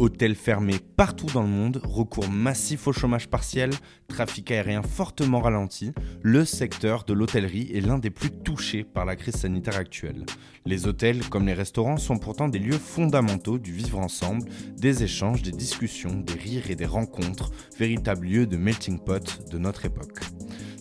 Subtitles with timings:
[0.00, 3.68] Hôtels fermés partout dans le monde, recours massif au chômage partiel,
[4.08, 5.92] trafic aérien fortement ralenti,
[6.22, 10.24] le secteur de l'hôtellerie est l'un des plus touchés par la crise sanitaire actuelle.
[10.64, 15.42] Les hôtels, comme les restaurants, sont pourtant des lieux fondamentaux du vivre ensemble, des échanges,
[15.42, 20.20] des discussions, des rires et des rencontres, véritables lieux de melting pot de notre époque.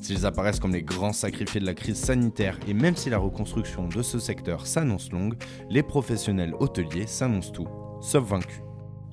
[0.01, 3.89] S'ils apparaissent comme les grands sacrifiés de la crise sanitaire et même si la reconstruction
[3.89, 5.35] de ce secteur s'annonce longue,
[5.69, 7.67] les professionnels hôteliers s'annoncent tout,
[7.99, 8.61] sauf vaincus.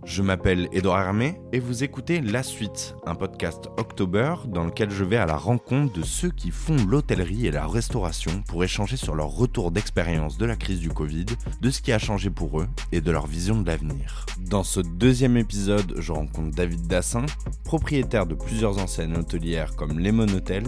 [0.07, 5.03] Je m'appelle Edouard Hermé et vous écoutez La Suite, un podcast October dans lequel je
[5.03, 9.17] vais à la rencontre de ceux qui font l'hôtellerie et la restauration pour échanger sur
[9.17, 11.27] leur retour d'expérience de la crise du Covid,
[11.61, 14.25] de ce qui a changé pour eux et de leur vision de l'avenir.
[14.39, 17.27] Dans ce deuxième épisode, je rencontre David Dassin,
[17.65, 20.63] propriétaire de plusieurs enseignes hôtelières comme Lemon Hotel,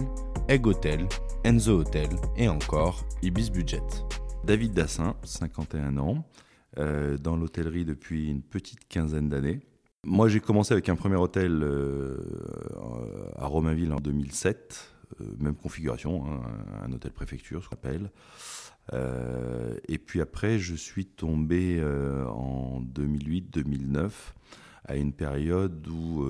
[0.49, 1.07] Egg Hotel,
[1.45, 3.83] Enzo Hotel et encore Ibis Budget.
[4.43, 6.25] David Dassin, 51 ans.
[6.79, 9.59] Euh, dans l'hôtellerie depuis une petite quinzaine d'années.
[10.05, 12.17] Moi, j'ai commencé avec un premier hôtel euh,
[13.35, 16.39] à Romainville en 2007, euh, même configuration, hein,
[16.81, 18.11] un hôtel préfecture, ce qu'on appelle.
[19.89, 24.09] et puis après, je suis tombé en 2008-2009
[24.85, 26.25] à une période où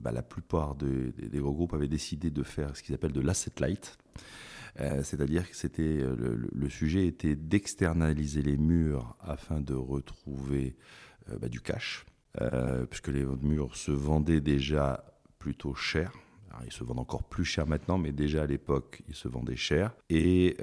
[0.00, 3.52] bah, la plupart des gros groupes avaient décidé de faire ce qu'ils appellent de l'asset
[3.60, 3.96] light.
[4.80, 10.76] Euh, c'est-à-dire que c'était euh, le, sujet était d'externaliser les murs afin de retrouver
[11.30, 12.06] euh, bah, du cash,
[12.88, 15.04] puisque les murs se vendaient déjà
[15.38, 16.12] plutôt cher.
[16.64, 19.94] ils se vendent encore plus cher maintenant, mais déjà à l'époque, ils se vendaient cher.
[20.08, 20.56] Et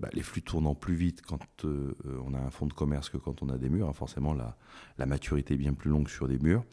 [0.00, 3.42] bah, les flux tournant plus vite quand on a un fonds de commerce que quand
[3.42, 3.90] on a des murs.
[3.90, 4.56] Hein, forcément, la,
[4.96, 6.64] la, maturité est bien plus longue sur des murs.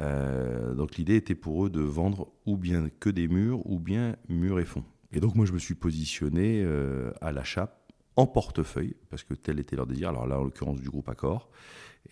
[0.00, 4.58] donc l'idée était pour eux de vendre ou bien que des murs, ou bien murs
[4.58, 4.84] et fonds.
[5.12, 7.80] Et donc moi je me suis positionné euh, à l'achat
[8.16, 11.48] en portefeuille, parce que tel était leur désir, alors là en l'occurrence du groupe Accor,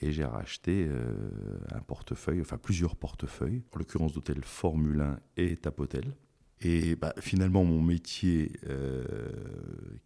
[0.00, 5.56] et j'ai racheté euh, un portefeuille, enfin plusieurs portefeuilles, en l'occurrence d'hôtel Formule 1 et
[5.56, 6.16] Tapotel.
[6.62, 9.04] Et bah, finalement, mon métier, euh,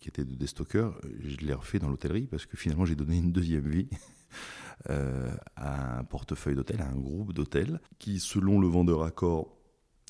[0.01, 0.91] qui était de déstocker,
[1.23, 3.89] je l'ai refait dans l'hôtellerie parce que finalement, j'ai donné une deuxième vie
[4.89, 9.60] à un portefeuille d'hôtels, à un groupe d'hôtels qui, selon le vendeur Accor,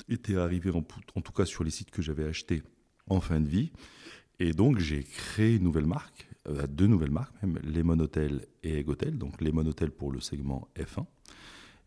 [0.09, 2.63] était arrivé en, tout cas sur les sites que j'avais achetés
[3.07, 3.71] en fin de vie.
[4.39, 8.79] Et donc j'ai créé une nouvelle marque, euh, deux nouvelles marques même, Lemon Hotel et
[8.79, 9.17] Egg Hotel.
[9.17, 11.05] Donc Lemon Hotel pour le segment F1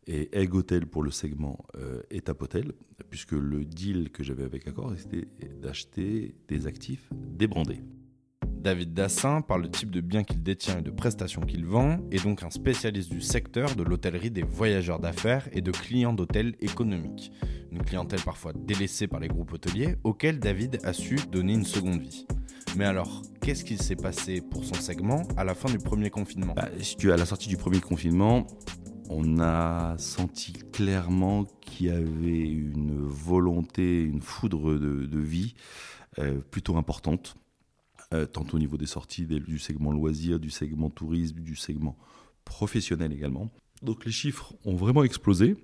[0.07, 2.73] et Egg Hotel pour le segment euh, Étape Hotel,
[3.11, 5.29] puisque le deal que j'avais avec Accor, c'était
[5.61, 7.81] d'acheter des actifs débrandés.
[8.65, 12.23] David Dassin, par le type de biens qu'il détient et de prestations qu'il vend, est
[12.25, 17.31] donc un spécialiste du secteur de l'hôtellerie des voyageurs d'affaires et de clients d'hôtels économiques.
[17.75, 22.01] Une clientèle parfois délaissée par les groupes hôteliers, auquel David a su donner une seconde
[22.01, 22.25] vie.
[22.77, 26.55] Mais alors, qu'est-ce qui s'est passé pour son segment à la fin du premier confinement?
[26.55, 28.47] Bah, à la sortie du premier confinement,
[29.11, 35.57] on a senti clairement qu'il y avait une volonté, une foudre de, vie
[36.21, 37.35] euh, plutôt importante
[38.13, 41.97] euh, tant au niveau des sorties du segment loisirs, du segment tourisme, du segment
[42.45, 43.51] professionnel également.
[43.83, 45.57] Donc les chiffres ont vraiment explosé.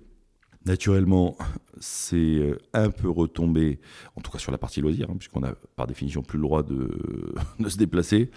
[0.65, 1.37] Naturellement,
[1.79, 3.79] c'est euh, un peu retombé,
[4.15, 6.63] en tout cas sur la partie loisirs, hein, puisqu'on a par définition plus le droit
[7.59, 8.29] de, se déplacer.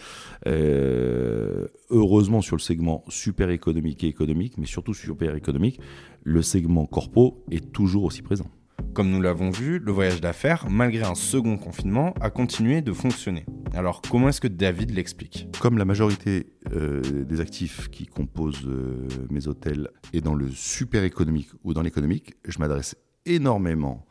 [0.47, 5.81] Euh, heureusement sur le segment super économique et économique, mais surtout super économique,
[6.23, 8.51] le segment corpo est toujours aussi présent.
[8.95, 13.45] Comme nous l'avons vu, le voyage d'affaires, malgré un second confinement, a continué de fonctionner.
[13.75, 15.49] Alors comment est-ce que David l'explique?
[15.61, 21.03] Comme la majorité euh, des actifs qui composent euh, mes hôtels est dans le super
[21.03, 22.97] économique ou dans l'économique, je m'adresse
[23.27, 24.07] énormément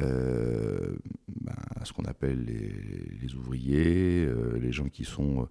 [0.00, 0.96] euh,
[1.28, 4.28] ben, à ce qu'on appelle les, ouvriers,
[4.60, 5.48] les gens qui sont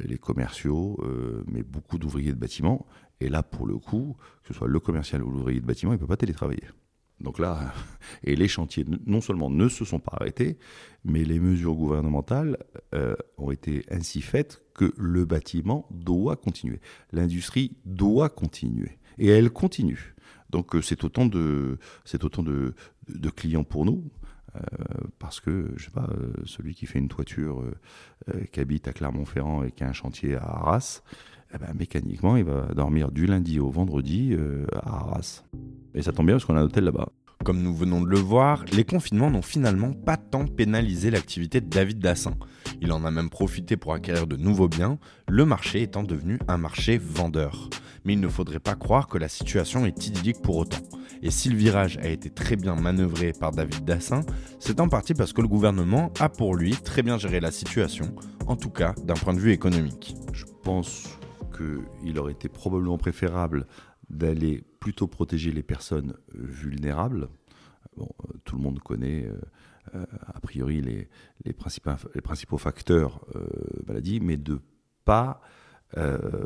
[0.00, 0.98] les commerciaux,
[1.46, 2.86] mais beaucoup d'ouvriers de bâtiment.
[3.20, 5.96] Et là, pour le coup, que ce soit le commercial ou l'ouvrier de bâtiment, il
[5.96, 6.64] ne peut pas télétravailler.
[7.20, 7.72] Donc là,
[8.24, 10.58] et les chantiers non seulement ne se sont pas arrêtés,
[11.04, 12.56] mais les mesures gouvernementales
[12.94, 16.80] euh, ont été ainsi faites que le bâtiment doit continuer.
[17.12, 18.98] L'industrie doit continuer.
[19.18, 20.14] Et elle continue.
[20.48, 21.78] Donc euh, c'est autant de,
[23.36, 24.10] clients pour nous.
[24.56, 24.60] Euh,
[25.20, 26.10] parce que, je sais pas,
[26.44, 27.62] celui qui fait une toiture,
[28.50, 31.02] qui habite à Clermont-Ferrand et qui a un chantier à Arras,
[31.54, 34.36] eh ben, mécaniquement, il va dormir du lundi au vendredi
[34.82, 35.44] à Arras.
[35.94, 37.08] Et ça tombe bien parce qu'on a un hôtel là-bas.
[37.42, 41.68] Comme nous venons de le voir, les confinements n'ont finalement pas tant pénalisé l'activité de
[41.70, 42.34] David Dassin.
[42.82, 46.58] Il en a même profité pour acquérir de nouveaux biens, le marché étant devenu un
[46.58, 47.70] marché vendeur.
[48.04, 50.82] Mais il ne faudrait pas croire que la situation est idyllique pour autant.
[51.22, 54.20] Et si le virage a été très bien manœuvré par David Dassin,
[54.58, 58.14] c'est en partie parce que le gouvernement a pour lui très bien géré la situation,
[58.48, 60.14] en tout cas d'un point de vue économique.
[60.34, 61.19] Je pense
[61.60, 63.66] qu'il aurait été probablement préférable
[64.08, 67.28] d'aller plutôt protéger les personnes vulnérables.
[68.44, 69.28] tout le monde connaît
[69.92, 73.24] a priori les, principaux, les principaux facteurs
[73.86, 74.60] maladie, mais de
[75.04, 75.40] pas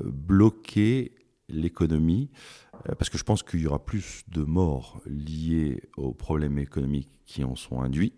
[0.05, 1.15] bloquer
[1.49, 2.31] l'économie,
[2.99, 7.45] parce que je pense qu'il y aura plus de morts liées aux problèmes économiques qui
[7.45, 8.15] en sont induits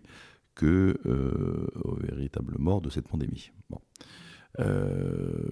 [0.57, 3.51] que euh, aux véritables morts de cette pandémie.
[4.59, 5.51] Euh,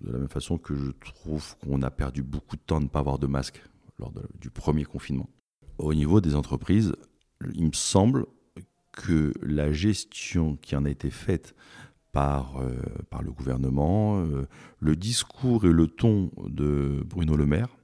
[0.00, 2.88] de la même façon que je trouve qu'on a perdu beaucoup de temps de ne
[2.88, 3.62] pas avoir de masque
[3.98, 5.28] lors du premier confinement.
[5.78, 6.94] Au niveau des entreprises,
[7.54, 8.26] il me semble
[8.92, 11.54] que la gestion qui en a été faite
[12.12, 12.74] par, euh,
[13.22, 14.24] le gouvernement,
[14.78, 17.76] le discours et le ton de Bruno Le Maire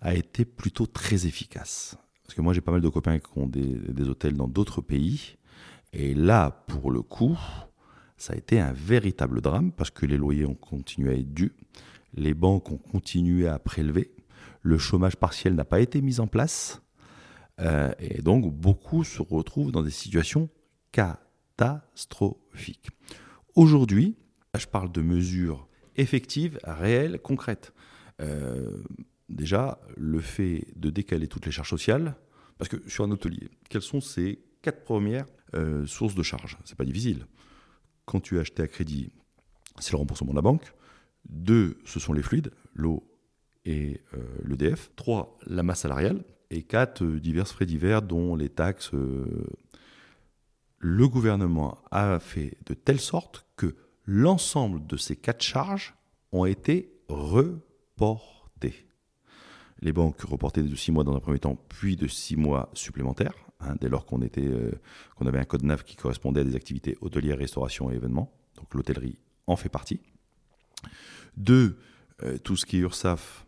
[0.00, 1.96] a été plutôt très efficace.
[2.22, 5.36] Parce que moi j'ai pas mal de copains qui ont des hôtels dans d'autres pays
[5.92, 7.38] et là, pour le coup,
[8.22, 11.52] ça a été un véritable drame parce que les loyers ont continué à être dus,
[12.14, 14.12] les banques ont continué à prélever,
[14.62, 16.82] le chômage partiel n'a pas été mis en place,
[17.58, 20.48] euh, et donc beaucoup se retrouvent dans des situations
[20.92, 22.90] catastrophiques.
[23.56, 24.14] Aujourd'hui,
[24.56, 25.66] je parle de mesures
[25.96, 27.72] effectives, réelles, concrètes.
[28.20, 28.84] Euh,
[29.30, 32.14] déjà, le fait de décaler toutes les charges sociales,
[32.56, 36.56] parce que sur un hôtelier, quelles sont ces quatre premières euh, source de charge.
[36.64, 37.26] C'est pas difficile.
[38.12, 39.10] Quand tu as acheté à crédit,
[39.78, 40.74] c'est le remboursement de la banque.
[41.26, 43.02] Deux, ce sont les fluides, l'eau
[43.64, 44.90] et euh, l'EDF.
[44.96, 46.22] Trois, la masse salariale.
[46.50, 48.90] Et quatre, euh, divers frais divers, dont les taxes.
[50.76, 55.94] Le gouvernement a fait de telle sorte que l'ensemble de ces quatre charges
[56.32, 58.88] ont été reportées.
[59.82, 63.34] Les banques reportées de six mois dans un premier temps, puis de six mois supplémentaires.
[63.64, 64.72] Hein, dès lors euh,
[65.16, 68.32] qu'on avait un code NAV qui correspondait à des activités hôtelières, restauration et événements.
[68.56, 70.00] Donc l'hôtellerie en fait partie.
[71.36, 71.78] Deux,
[72.22, 73.46] euh, tout ce qui est URSAF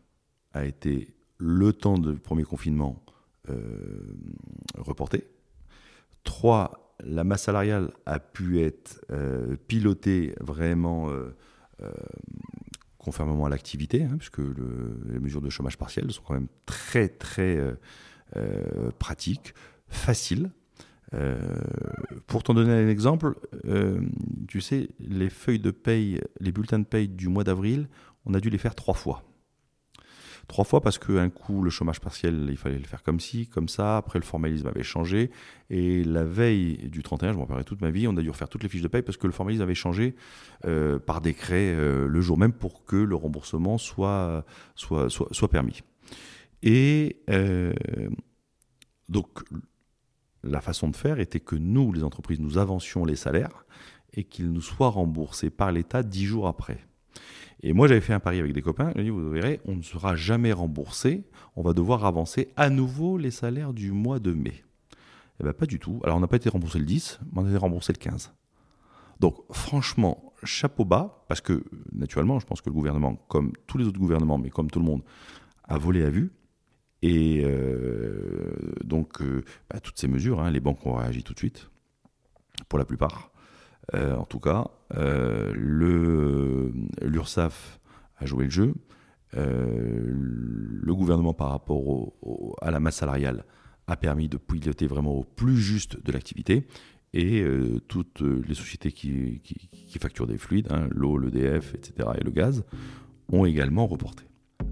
[0.53, 3.05] a été le temps du premier confinement
[3.51, 4.17] euh,
[4.79, 5.27] reporté.
[6.23, 9.05] Trois, la masse salariale a pu être
[9.67, 11.11] pilotée vraiment
[13.05, 17.59] conformément à l'activité, hein, puisque les mesures de chômage partiel sont quand même très très
[18.99, 19.55] pratiques
[19.89, 20.51] facile.
[21.15, 21.37] Euh,
[22.27, 23.37] pour t'en donner un exemple,
[23.67, 24.01] euh,
[24.49, 27.89] tu sais, les feuilles de paye, les bulletins de paye du mois d'avril,
[28.27, 29.23] on a dû les faire trois fois.
[30.49, 33.69] Trois fois parce qu'un coup, le chômage partiel, il fallait le faire comme ci, comme
[33.69, 33.97] ça.
[33.97, 35.31] Après, le formalisme avait changé.
[35.71, 38.49] Et la veille du 31, je m'en rappellerai toute ma vie, on a dû refaire
[38.49, 40.15] toutes les fiches de paye parce que le formalisme avait changé
[40.67, 44.45] euh, par décret le jour même pour que le remboursement soit,
[45.51, 45.81] permis.
[46.63, 47.23] Et
[49.09, 49.29] donc,
[50.43, 53.65] la façon de faire était que nous, les entreprises, nous avancions les salaires
[54.13, 56.79] et qu'ils nous soient remboursés par l'État dix jours après.
[57.63, 58.93] Et moi, j'avais fait un pari avec des copains.
[58.97, 61.25] Je dit, vous verrez, on ne sera jamais remboursé.
[61.57, 64.65] On va devoir avancer à nouveau les salaires du mois de mai.
[65.41, 66.01] Eh bien, pas du tout.
[66.05, 68.33] Alors, on n'a pas été remboursé le 10, mais on a été remboursé le 15.
[69.21, 73.87] Donc, franchement, chapeau bas, parce que, naturellement, je pense que le gouvernement, comme tous les
[73.87, 75.03] autres gouvernements, mais comme tout le monde,
[75.65, 76.33] a volé à vue.
[77.03, 81.39] Et euh, donc, euh, bah, toutes ces mesures, hein, les banques ont réagi tout de
[81.39, 81.71] suite,
[82.69, 83.31] pour la plupart.
[83.95, 84.71] Euh, en tout cas,
[87.03, 87.81] l'URSSAF
[88.17, 88.75] a joué le jeu.
[89.35, 92.13] le gouvernement, par rapport
[92.61, 93.45] à la masse salariale,
[93.87, 96.67] a permis de piloter vraiment au plus juste de l'activité.
[97.13, 97.45] Et
[97.87, 99.41] toutes les sociétés qui,
[100.01, 102.65] facturent des fluides, hein, l'eau, l'EDF, etc., et le gaz,
[103.31, 104.25] ont également reporté.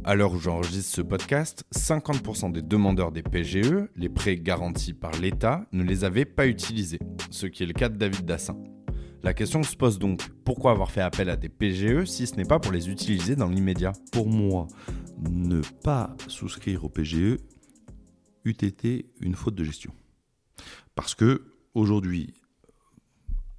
[0.04, 5.12] À l'heure où j'enregistre ce podcast, 50% des demandeurs des PGE, les prêts garantis par
[5.20, 6.98] l'État, ne les avaient pas utilisés,
[7.30, 8.56] ce qui est le cas de David Dassin.
[9.22, 12.44] La question se pose donc, pourquoi avoir fait appel à des PGE si ce n'est
[12.44, 14.66] pas pour les utiliser dans l'immédiat Pour moi,
[15.18, 17.38] ne pas souscrire au PGE
[18.44, 19.92] eût été une faute de gestion.
[20.96, 22.34] Parce que aujourd'hui,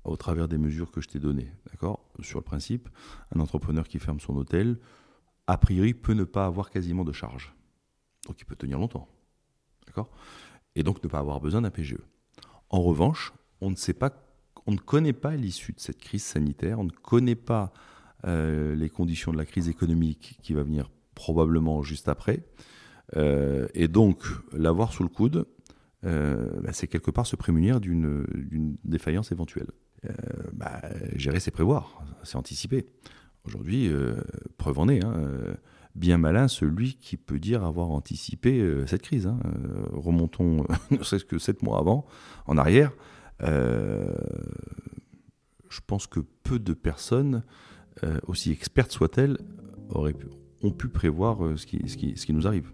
[0.04, 2.90] au travers des mesures que je t'ai données, d'accord, sur le principe,
[3.34, 4.78] un entrepreneur qui ferme son hôtel,
[5.48, 7.54] a priori, peut ne pas avoir quasiment de charge.
[8.28, 9.08] Donc il peut tenir longtemps.
[9.88, 10.10] D'accord
[10.76, 12.00] Et donc ne pas avoir besoin d'un PGE.
[12.70, 14.12] En revanche, on ne sait pas,
[14.66, 17.74] on ne connaît pas l'issue de cette crise sanitaire, on ne connaît pas
[18.26, 22.44] euh, les conditions de la crise économique qui va venir probablement juste après.
[23.18, 25.46] Euh, et donc, l'avoir sous le coude,
[26.06, 29.68] euh, bah, c'est quelque part se prémunir d'une défaillance éventuelle.
[30.52, 30.82] Bah,
[31.16, 32.86] gérer, c'est prévoir, c'est anticiper.
[33.46, 33.90] Aujourd'hui,
[34.58, 35.16] preuve en est, hein,
[35.96, 39.28] bien malin celui qui peut dire avoir anticipé cette crise.
[39.28, 39.40] Hein.
[39.94, 42.06] remontons, ne serait-ce que sept mois avant,
[42.48, 42.92] en arrière.
[43.44, 44.10] Je
[45.86, 47.44] pense que peu de personnes,
[48.28, 49.38] aussi expertes soient-elles,
[49.90, 52.72] ont pu prévoir ce qui, ce qui nous arrive.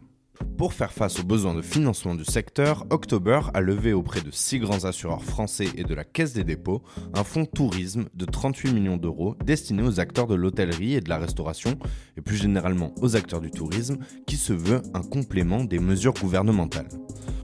[0.57, 4.59] Pour faire face aux besoins de financement du secteur, October a levé auprès de six
[4.59, 6.81] grands assureurs français et de la Caisse des dépôts
[7.13, 11.17] un fonds tourisme de 38 millions d'euros destiné aux acteurs de l'hôtellerie et de la
[11.17, 11.77] restauration,
[12.17, 16.89] et plus généralement aux acteurs du tourisme, qui se veut un complément des mesures gouvernementales.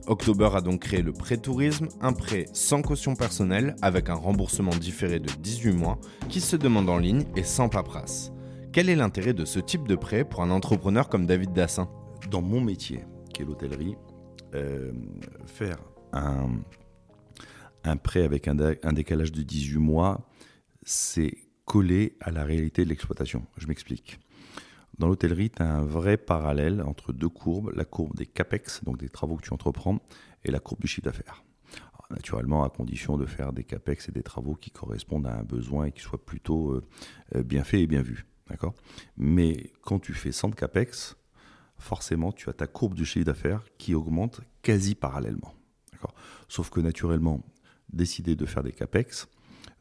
[0.08, 4.76] October a donc créé le prêt tourisme, un prêt sans caution personnelle avec un remboursement
[4.76, 8.32] différé de 18 mois qui se demande en ligne et sans paperasse.
[8.72, 11.90] Quel est l'intérêt de ce type de prêt pour un entrepreneur comme David Dassin?
[12.30, 13.96] Dans mon métier, qui est l'hôtellerie,
[14.54, 14.92] euh,
[15.46, 15.78] faire
[16.14, 20.30] un, prêt avec un, un, décalage de 18 mois,
[20.84, 21.34] c'est
[21.66, 23.46] coller à la réalité de l'exploitation.
[23.58, 24.20] Je m'explique.
[24.98, 28.98] Dans l'hôtellerie, tu as un vrai parallèle entre deux courbes, la courbe des CAPEX, donc
[28.98, 30.00] des travaux que tu entreprends,
[30.44, 31.44] et la courbe du chiffre d'affaires.
[32.12, 35.86] Naturellement, à condition de faire des CAPEX et des travaux qui correspondent à un besoin
[35.86, 36.84] et qui soient plutôt euh,
[37.36, 38.25] euh, bien faits et bien vus.
[39.18, 41.18] Mais quand tu fais 100 CAPEX,
[41.78, 45.54] forcément, tu as ta courbe du chiffre d'affaires qui augmente quasi parallèlement.
[46.48, 47.42] Sauf que naturellement,
[47.92, 49.28] décider de faire des capex,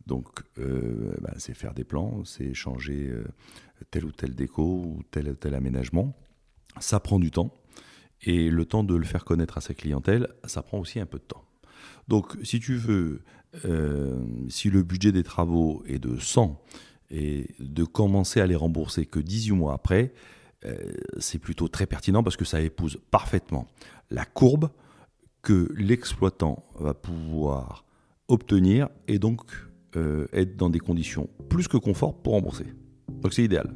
[0.07, 3.25] donc euh, bah, c'est faire des plans, c'est changer euh,
[3.91, 6.15] tel ou tel déco ou tel ou tel aménagement.
[6.81, 7.55] Ça prend du temps.
[8.23, 11.19] Et le temps de le faire connaître à sa clientèle, ça prend aussi un peu
[11.19, 11.45] de temps.
[12.09, 13.23] Donc si tu veux,
[13.65, 14.19] euh,
[14.49, 16.61] si le budget des travaux est de 100
[17.11, 20.13] et de commencer à les rembourser que 18 mois après,
[20.65, 23.69] euh, c'est plutôt très pertinent parce que ça épouse parfaitement
[24.11, 24.71] la courbe
[25.43, 27.85] que l'exploitant va pouvoir
[28.29, 29.43] obtenir et donc
[29.97, 32.67] euh, être dans des conditions plus que confort pour rembourser.
[33.23, 33.75] Donc c'est idéal.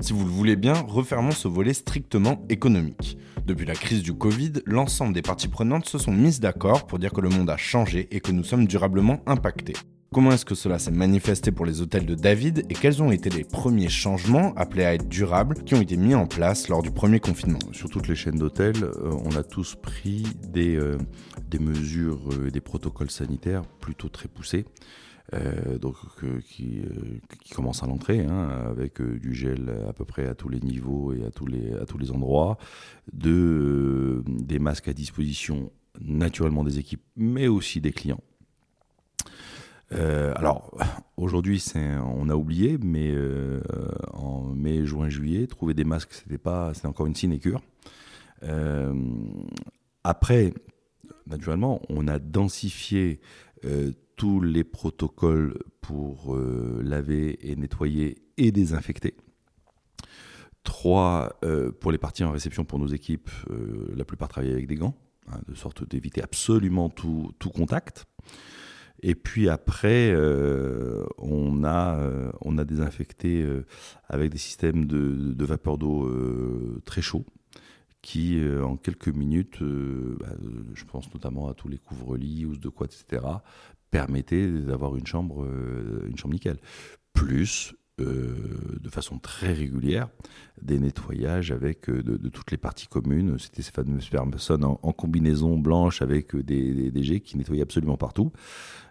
[0.00, 3.16] Si vous le voulez bien, refermons ce volet strictement économique.
[3.46, 7.12] Depuis la crise du Covid, l'ensemble des parties prenantes se sont mises d'accord pour dire
[7.12, 9.74] que le monde a changé et que nous sommes durablement impactés.
[10.14, 13.30] Comment est-ce que cela s'est manifesté pour les hôtels de David et quels ont été
[13.30, 16.92] les premiers changements appelés à être durables qui ont été mis en place lors du
[16.92, 17.58] premier confinement?
[17.72, 20.98] Sur toutes les chaînes d'hôtels, euh, on a tous pris des, euh,
[21.50, 24.66] des mesures et euh, des protocoles sanitaires plutôt très poussés.
[25.80, 25.96] Donc
[26.44, 26.82] qui,
[27.40, 31.12] qui commencent à l'entrée, hein, avec du gel à peu près à tous les niveaux
[31.12, 32.58] et à tous les, à tous les endroits,
[33.12, 38.20] de, des masques à disposition naturellement des équipes, mais aussi des clients.
[39.92, 40.76] Euh, alors,
[41.16, 43.60] aujourd'hui, on a oublié, mais euh,
[44.12, 47.60] en mai, juin, juillet, trouver des masques, c'était pas, c'était encore une sinécure.
[48.42, 48.94] Euh,
[50.02, 50.52] après,
[51.26, 53.20] naturellement, on a densifié
[54.16, 59.14] tous les protocoles pour laver et nettoyer et désinfecter.
[60.62, 61.38] Trois,
[61.80, 63.30] pour les parties en réception pour nos équipes,
[63.94, 64.94] la plupart travaillent avec des gants,
[65.30, 68.06] hein, de sorte d'éviter absolument tout, contact.
[69.06, 73.66] Et puis après, euh, on, a, euh, désinfecté euh,
[74.08, 76.10] avec des systèmes de, vapeur d'eau
[76.86, 77.26] très chauds
[78.00, 80.34] qui, en quelques minutes, bah,
[80.74, 83.22] je pense notamment à tous les couvre-lits, ou de quoi, etc.,
[83.94, 85.46] permettaient d'avoir une chambre,
[86.08, 86.58] une chambre nickel.
[87.12, 90.08] Plus de façon très régulière
[90.60, 93.38] des nettoyages avec de, toutes les parties communes.
[93.38, 98.32] C'était ces fameuses personnes en, combinaison blanche avec des, des, qui nettoyaient absolument partout.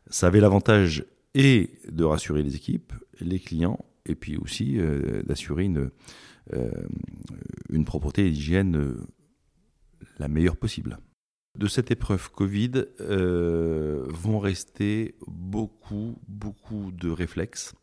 [0.09, 1.05] Ça avait l'avantage
[1.35, 5.89] et de rassurer les équipes, les clients, et puis aussi euh, d'assurer une,
[6.53, 6.71] euh,
[7.69, 9.01] une propreté et l'hygiène euh,
[10.19, 10.97] la meilleure possible.
[11.55, 17.75] De cette épreuve Covid vont rester beaucoup, beaucoup de réflexes,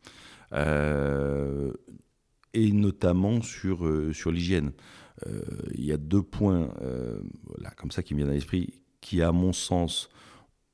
[2.52, 4.72] et notamment sur, sur l'hygiène.
[5.74, 6.74] Il y a deux points
[7.76, 10.10] comme ça qui me viennent à l'esprit, qui, à mon sens,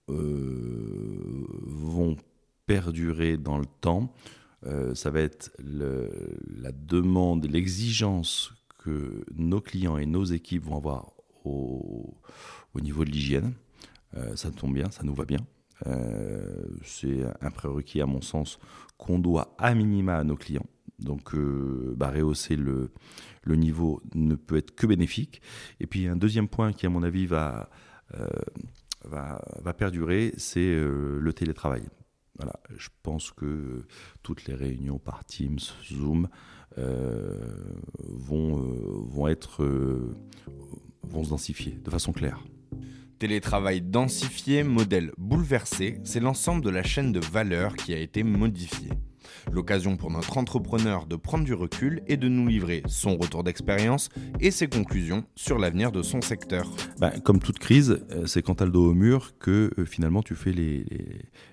[0.09, 2.17] euh, vont
[2.67, 4.15] perdurer dans le temps.
[4.65, 11.13] Euh, ça va être la demande, l'exigence que nos clients et nos équipes vont avoir
[11.47, 13.55] au, niveau de l'hygiène.
[14.17, 15.41] Euh, ça tombe bien, ça nous va bien.
[16.85, 18.59] c'est un prérequis, à mon sens,
[18.99, 20.67] qu'on doit à minima à nos clients.
[20.99, 21.35] Donc,
[21.97, 22.91] bah, rehausser le,
[23.43, 25.43] le, niveau ne peut être que bénéfique.
[25.81, 27.69] Et puis, un deuxième point qui, à mon avis, va
[29.07, 31.83] va, perdurer, c'est euh, le télétravail.
[32.37, 33.87] Voilà, je pense que
[34.23, 36.29] toutes les réunions par Teams, Zoom
[36.77, 39.65] euh, vont, euh, vont être
[41.09, 42.45] vont se densifier de façon claire.
[43.19, 48.91] Télétravail densifié, modèle bouleversé, c'est l'ensemble de la chaîne de valeur qui a été modifiée.
[49.53, 54.09] L'occasion pour notre entrepreneur de prendre du recul et de nous livrer son retour d'expérience
[54.41, 56.71] et ses conclusions sur l'avenir de son secteur.
[56.99, 59.85] Ben, comme toute crise, euh, c'est quand tu as le dos au mur que euh,
[59.85, 60.85] finalement tu fais les,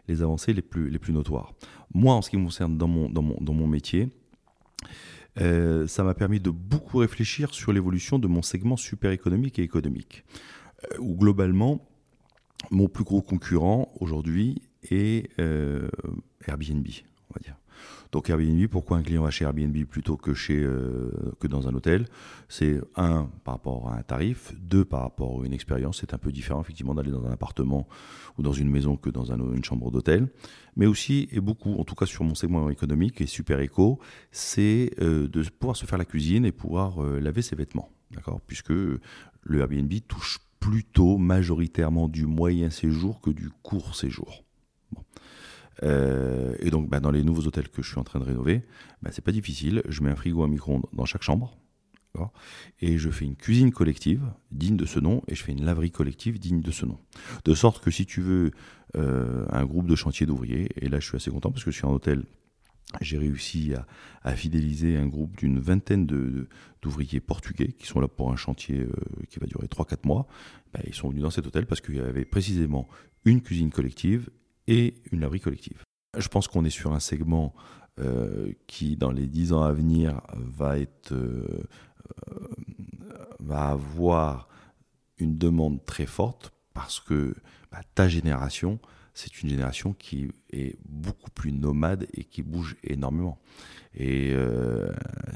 [0.07, 1.53] les, avancées les plus, les plus notoires.
[1.93, 4.09] Moi, en ce qui me concerne dans mon, dans mon, dans mon métier,
[5.41, 9.63] euh, ça m'a permis de beaucoup réfléchir sur l'évolution de mon segment super économique et
[9.63, 10.23] économique,
[10.91, 11.87] euh, où globalement,
[12.71, 15.89] mon plus gros concurrent aujourd'hui est euh,
[16.47, 16.87] Airbnb.
[18.13, 21.73] Donc Airbnb, pourquoi un client va chez Airbnb plutôt que, chez, euh, que dans un
[21.73, 22.05] hôtel?
[22.47, 25.97] C'est un, par rapport à un tarif, deux, par rapport à une expérience.
[25.99, 27.87] C'est un peu différent effectivement d'aller dans un appartement
[28.37, 30.27] ou dans une maison que dans une chambre d'hôtel.
[30.75, 33.97] Mais aussi, et beaucoup, en tout cas sur mon segment économique et super éco,
[34.31, 37.89] c'est euh, de pouvoir se faire la cuisine et pouvoir euh, laver ses vêtements.
[38.11, 38.41] D'accord?
[38.45, 44.43] Puisque le Airbnb touche plutôt majoritairement du moyen séjour que du court séjour.
[45.81, 48.63] Euh, et donc, bah, dans les nouveaux hôtels que je suis en train de rénover,
[49.01, 49.81] bah, c'est pas difficile.
[49.87, 51.57] Je mets un frigo, un micro-ondes dans chaque chambre.
[52.79, 55.91] Et je fais une cuisine collective digne de ce nom et je fais une laverie
[55.91, 56.99] collective digne de ce nom.
[57.45, 58.51] De sorte que si tu veux
[58.95, 61.77] euh, un groupe de chantiers d'ouvriers, et là je suis assez content parce que je
[61.77, 62.23] suis en hôtel,
[63.01, 63.73] j'ai réussi
[64.23, 68.91] à, fidéliser un groupe d'une vingtaine d'ouvriers portugais qui sont là pour un chantier euh,
[69.29, 70.27] qui va durer 3-4 mois.
[70.73, 72.87] Bah, ils sont venus dans cet hôtel parce qu'il y avait précisément
[73.25, 74.29] une cuisine collective
[74.67, 75.83] et une laverie collective.
[76.17, 77.53] Je pense qu'on est sur un segment
[77.99, 81.63] euh, qui, dans les dix ans à venir, va, être, euh,
[82.31, 82.47] euh,
[83.39, 84.47] va avoir
[85.17, 87.35] une demande très forte parce que
[87.71, 88.79] bah, ta génération,
[89.13, 93.39] c'est une génération qui est beaucoup plus nomade et qui bouge énormément.
[93.95, 94.35] Et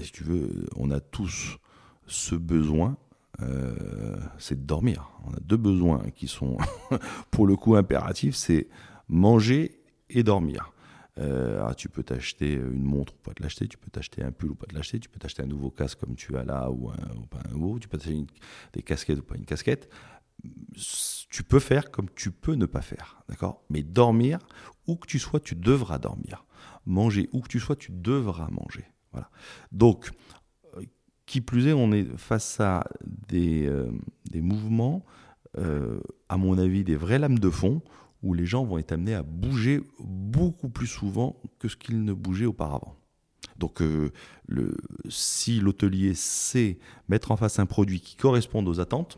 [0.02, 1.60] si tu veux, on a tous
[2.08, 2.98] ce besoin
[4.40, 5.12] c'est de dormir.
[5.28, 6.58] On a deux besoins qui sont
[7.30, 8.68] pour le coup impératifs, c'est
[9.08, 10.72] manger et dormir.
[11.20, 14.32] Euh, ah, tu peux t'acheter une montre ou pas te l'acheter, tu peux t'acheter un
[14.32, 16.70] pull ou pas te l'acheter, tu peux t'acheter un nouveau casque comme tu as là
[16.70, 16.96] ou, un,
[17.30, 18.26] pas un nouveau, tu peux t'acheter
[18.74, 19.90] des casquettes ou pas une casquette.
[21.30, 23.64] Tu peux faire comme tu peux ne pas faire, d'accord?
[23.72, 24.38] Mais dormir,
[24.86, 26.46] où que tu sois, tu devras dormir.
[26.86, 28.86] Manger, où que tu sois, tu devras manger.
[29.12, 29.32] Voilà.
[29.72, 30.12] Donc,
[30.76, 30.84] euh,
[31.26, 33.90] qui plus est, on est face à des, euh,
[34.30, 35.04] des mouvements,
[36.30, 37.82] à mon avis, des vraies lames de fond,
[38.28, 42.12] où les gens vont être amenés à bouger beaucoup plus souvent que ce qu'ils ne
[42.12, 42.94] bougeaient auparavant.
[43.58, 44.12] Donc euh,
[45.08, 49.18] si l'hôtelier sait mettre en face un produit qui corresponde aux attentes,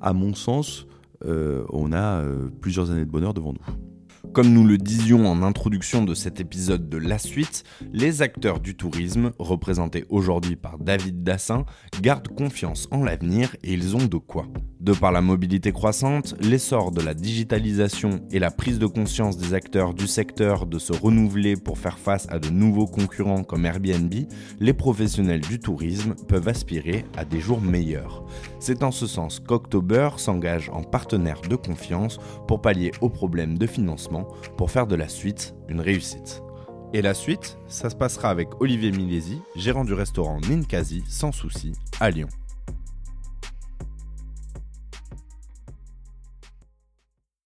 [0.00, 0.86] à mon sens,
[1.26, 3.91] euh, on a euh, plusieurs années de bonheur devant nous.
[4.32, 8.74] Comme nous le disions en introduction de cet épisode de La Suite, les acteurs du
[8.74, 11.66] tourisme, représentés aujourd'hui par David Dassin,
[12.00, 14.46] gardent confiance en l'avenir et ils ont de quoi.
[14.80, 19.52] De par la mobilité croissante, l'essor de la digitalisation et la prise de conscience des
[19.52, 24.14] acteurs du secteur de se renouveler pour faire face à de nouveaux concurrents comme Airbnb,
[24.60, 28.24] les professionnels du tourisme peuvent aspirer à des jours meilleurs.
[28.60, 32.18] C'est en ce sens qu'October s'engage en partenaire de confiance
[32.48, 34.21] pour pallier aux problèmes de financement
[34.56, 36.42] pour faire de la suite une réussite.
[36.94, 41.72] Et la suite, ça se passera avec Olivier Milesi, gérant du restaurant Ninkasi sans souci
[42.00, 42.28] à Lyon.